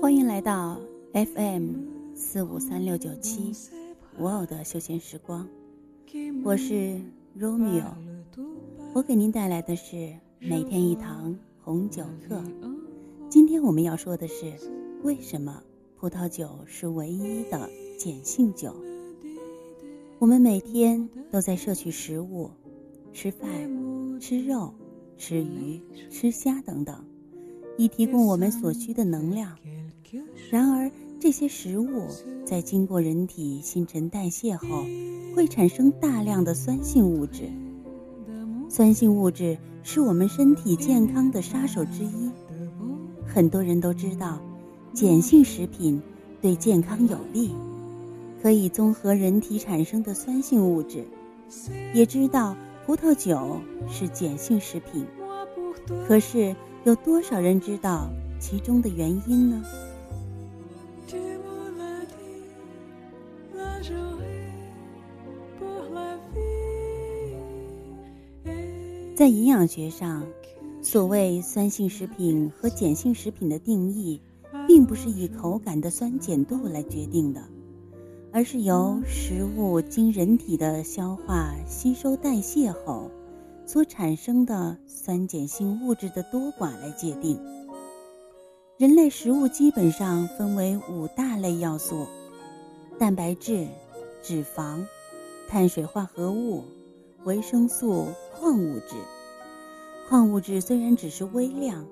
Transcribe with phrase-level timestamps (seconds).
[0.00, 0.80] 欢迎来到
[1.12, 1.74] FM
[2.14, 3.54] 四五三六九七，
[4.16, 5.46] 我偶的休闲时光，
[6.42, 7.00] 我是
[7.38, 7.84] Romeo，
[8.92, 12.42] 我给您带来的是每天一堂红酒课。
[13.28, 14.52] 今天我们要说的是，
[15.04, 15.62] 为什么
[15.96, 18.74] 葡萄酒是唯一的碱性酒？
[20.18, 22.50] 我们每天都在摄取食物，
[23.12, 23.48] 吃饭、
[24.18, 24.74] 吃肉、
[25.16, 25.80] 吃鱼、
[26.10, 27.04] 吃虾等等，
[27.78, 29.56] 以提供我们所需的能量。
[30.50, 32.08] 然而，这些食物
[32.44, 34.84] 在经过人体新陈代谢后，
[35.36, 37.48] 会产生大量的酸性物质。
[38.70, 42.30] 酸性物质是我们身体健康的杀手之一。
[43.26, 44.40] 很多人都知道，
[44.94, 46.00] 碱性食品
[46.40, 47.50] 对健康有利，
[48.40, 51.04] 可以综合人体产生的酸性物质。
[51.92, 52.54] 也知道
[52.86, 55.04] 葡萄酒是碱性食品，
[56.06, 56.54] 可是
[56.84, 59.60] 有多少人知道其中的原因呢？
[69.20, 70.26] 在营养学上，
[70.80, 74.18] 所谓酸性食品和碱性食品的定义，
[74.66, 77.42] 并不是以口感的酸碱度来决定的，
[78.32, 83.10] 而是由食物经人体的消化、吸收、代谢后，
[83.66, 87.38] 所产生的酸碱性物质的多寡来界定。
[88.78, 92.06] 人类食物基本上分为五大类要素：
[92.98, 93.66] 蛋白质、
[94.22, 94.82] 脂肪、
[95.46, 96.64] 碳水化合物、
[97.24, 98.06] 维生素。
[98.40, 98.96] 矿物质，
[100.08, 101.86] 矿物质虽然只是微量，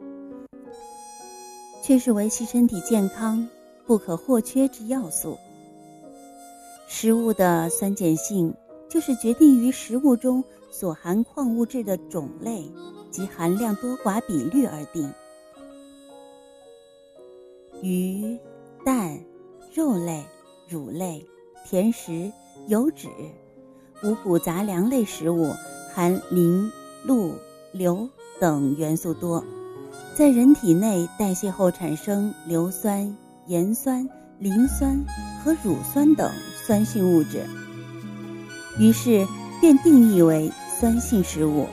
[1.82, 3.46] 却是维系身体健康
[3.86, 5.36] 不可或缺之要素。
[6.86, 8.54] 食物的酸碱性
[8.88, 12.64] 就是决定于食物中所含矿物质的种类
[13.10, 15.12] 及含量多寡比率而定。
[17.82, 18.38] 鱼、
[18.86, 19.22] 蛋、
[19.74, 20.24] 肉类、
[20.66, 21.22] 乳类、
[21.66, 22.32] 甜食、
[22.68, 23.06] 油脂、
[24.02, 25.52] 五谷杂粮类食物。
[25.98, 26.70] 含磷、
[27.04, 27.34] 氯、
[27.72, 29.42] 硫等元素多，
[30.14, 33.16] 在人体内代谢后产生硫酸、
[33.48, 35.04] 盐酸、磷酸
[35.42, 36.30] 和乳酸等
[36.64, 37.44] 酸性物质，
[38.78, 39.26] 于是
[39.60, 41.66] 便定义为酸性食物。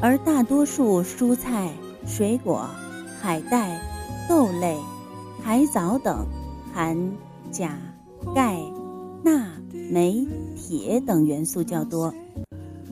[0.00, 1.70] 而大多数蔬菜、
[2.04, 2.68] 水果、
[3.20, 3.80] 海带、
[4.28, 4.76] 豆类、
[5.44, 6.26] 海藻等
[6.74, 7.12] 含
[7.52, 7.78] 钾、
[8.34, 8.60] 钙、
[9.22, 9.46] 钠、
[9.92, 12.12] 镁、铁等元素较多。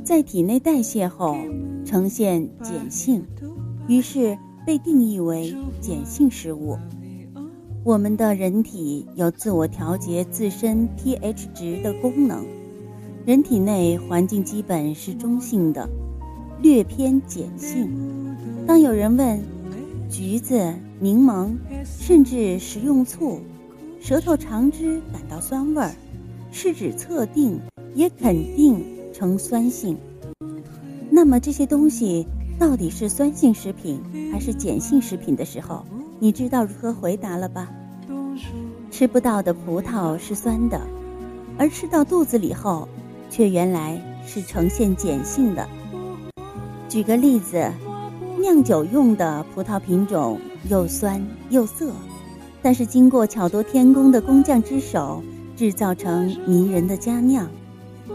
[0.04, 1.34] 在体内代谢后
[1.82, 3.24] 呈现碱性，
[3.88, 6.76] 于是被定义为碱性食物。
[7.82, 12.44] 我们的人体有自我调节自身 pH 值的功能，
[13.24, 15.88] 人体内环境基本是中性的，
[16.60, 17.90] 略偏碱性。
[18.66, 19.40] 当有人问
[20.10, 23.40] 橘子、柠檬，甚至食用醋，
[24.00, 25.94] 舌头尝之感到酸味儿，
[26.52, 27.58] 是指测定
[27.94, 28.84] 也肯定。
[29.14, 29.96] 呈酸性，
[31.08, 32.26] 那么这些东西
[32.58, 34.02] 到底是酸性食品
[34.32, 35.84] 还是碱性食品的时候，
[36.18, 37.70] 你知道如何回答了吧？
[38.90, 40.80] 吃不到的葡萄是酸的，
[41.56, 42.88] 而吃到肚子里后，
[43.30, 45.64] 却原来是呈现碱性的。
[46.88, 47.70] 举个例子，
[48.40, 51.92] 酿酒用的葡萄品种又酸又涩，
[52.60, 55.22] 但是经过巧夺天工的工匠之手，
[55.54, 57.48] 制造成迷人的佳酿。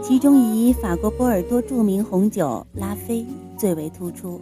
[0.02, 3.26] 其中以法国波尔多著名红酒拉菲
[3.58, 4.40] 最为突出。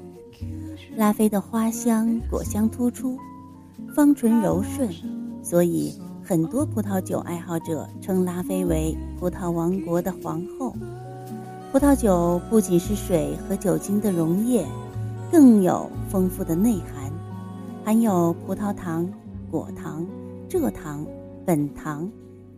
[0.96, 3.18] 拉菲的花香、果香突出，
[3.94, 4.88] 芳醇柔顺，
[5.42, 5.92] 所以
[6.22, 10.74] 很多葡萄酒爱好者称拉菲为葡萄王国的皇后。
[11.72, 14.66] 葡萄酒不仅是水和酒精的溶液，
[15.30, 17.12] 更有丰富的内涵，
[17.84, 19.08] 含有葡萄糖、
[19.50, 20.06] 果糖、
[20.48, 21.06] 蔗糖、
[21.46, 22.10] 苯糖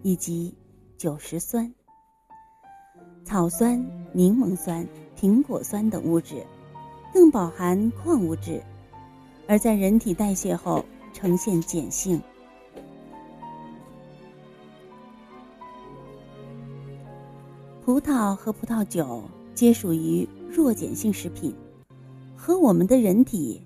[0.03, 0.55] 以及
[0.97, 1.73] 酒石酸。
[3.25, 4.87] 草酸、柠檬酸、
[5.19, 6.45] 苹果酸等物质，
[7.13, 8.63] 更饱含矿物质，
[9.47, 12.21] 而在人体代谢后呈现碱性。
[17.85, 19.23] 葡萄和葡萄酒
[19.55, 21.55] 皆属于弱碱性食品，
[22.37, 23.61] 和我们的人体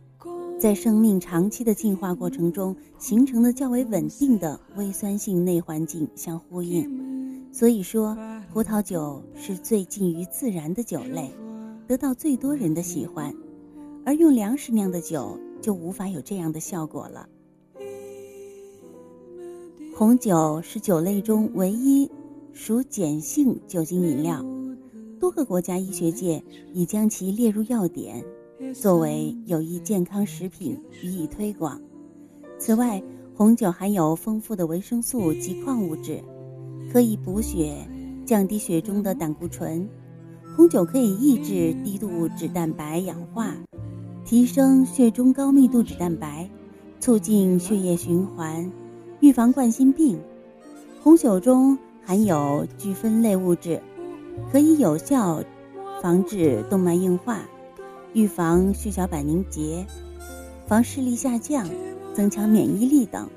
[0.58, 7.52] 在生命长期的进化过程中形成的较为稳定的微酸性内环境相呼应。
[7.52, 8.16] 所以说，
[8.54, 11.28] 葡萄酒是最近于自然的酒类，
[11.88, 13.34] 得到最多人的喜欢，
[14.06, 17.28] 而用粮食酿的酒就无法有这样的效果了。
[19.92, 22.08] 红酒是酒类中唯一
[22.52, 24.40] 属碱性酒精饮料，
[25.18, 26.40] 多个国家医学界
[26.72, 28.24] 已将其列入药典，
[28.72, 31.82] 作为有益健康食品予以推广。
[32.56, 33.02] 此外，
[33.34, 36.22] 红酒含有丰富的维生素及矿物质，
[36.92, 37.84] 可以补血，
[38.25, 39.88] 降低血中的胆固醇。
[40.56, 43.55] 红酒可以抑制低度脂蛋白氧化，
[44.25, 46.49] 提升血中高密度脂蛋白，
[47.00, 48.71] 促进血液循环。
[49.21, 50.19] 预防冠心病，
[51.03, 53.81] 红酒中含有聚酚类物质，
[54.53, 55.43] 可以有效
[56.03, 57.41] 防治动脉硬化，
[58.12, 59.87] 预防血小板凝结，
[60.67, 61.67] 防视力下降，
[62.15, 63.29] 增强免疫力等。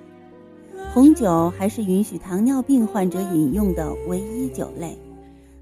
[0.94, 4.98] 红酒还是允许糖尿病患者饮用的唯一酒类，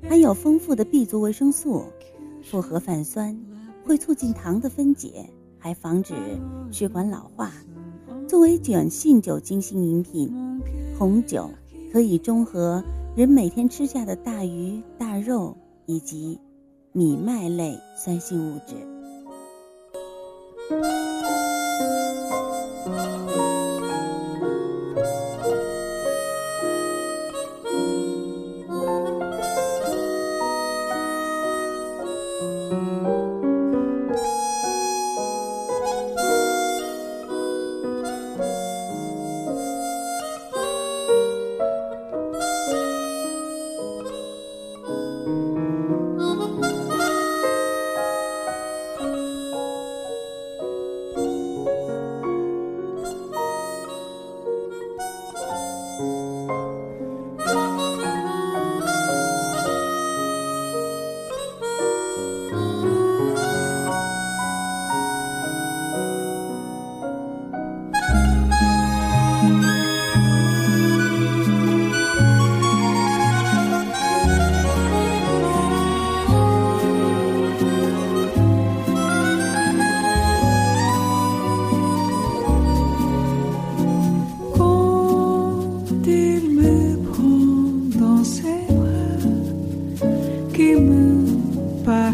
[0.07, 1.83] 含有丰富的 B 族维生素，
[2.42, 3.38] 复合泛酸，
[3.86, 6.13] 会促进糖的分解，还防止
[6.72, 7.51] 血管老化。
[8.27, 10.31] 作为碱性酒精性饮品，
[10.98, 11.50] 红酒
[11.92, 12.81] 可以中和
[13.16, 16.39] 人每天吃下的大鱼大肉以及
[16.94, 18.74] 米麦类酸性物质。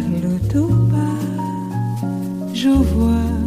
[0.01, 0.97] Parle tout bas,
[2.53, 3.40] je vois